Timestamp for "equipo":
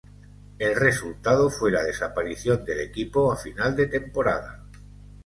2.79-3.31